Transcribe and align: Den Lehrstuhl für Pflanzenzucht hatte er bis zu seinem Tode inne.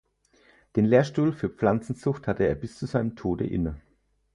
Den 0.75 0.85
Lehrstuhl 0.85 1.31
für 1.31 1.47
Pflanzenzucht 1.49 2.25
hatte 2.25 2.45
er 2.47 2.55
bis 2.55 2.75
zu 2.75 2.87
seinem 2.87 3.15
Tode 3.15 3.45
inne. 3.45 3.79